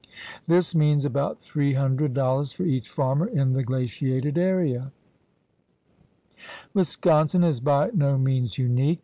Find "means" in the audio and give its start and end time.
0.73-1.05, 8.17-8.57